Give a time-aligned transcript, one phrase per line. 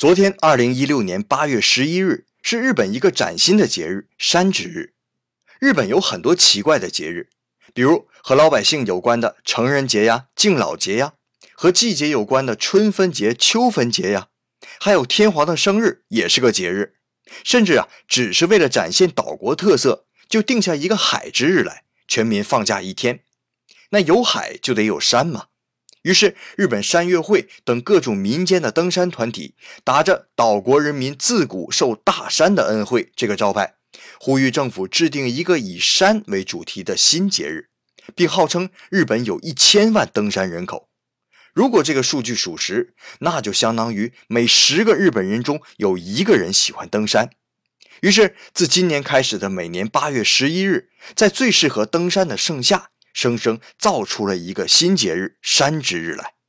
[0.00, 4.94] 昨天，二零一六年八月十一日是日本一个崭新的节日——山之日。
[5.58, 7.28] 日本有很多奇怪的节日，
[7.74, 11.12] 比如和老百姓有关的成人节呀、敬老节呀，
[11.52, 14.28] 和季节有关的春分节、秋分节呀，
[14.80, 16.94] 还有天皇的生日也是个节日。
[17.44, 23.20] 甚至啊，只是为了展现岛国特色，就定下一个海之日来，全民放假一天。
[23.90, 25.48] 那有海就得有山嘛。
[26.02, 29.54] 于是，日本山岳会等各种民间的登山团体，
[29.84, 33.74] 打着“岛国人民自古受大山的恩惠”这个招牌，
[34.18, 37.68] 呼吁政府制定一个以山为主题的新节日，
[38.14, 40.88] 并号称日本有一千万登山人口。
[41.52, 47.28] 如果这个数据属实，那就相当于每十个日本人中有一个人喜欢登山。
[48.00, 52.92] 于是，自今年开始的每年八月十一日，在最适合登山的盛夏。
[53.12, 56.39] 生生造出了一个新节日——山之日来。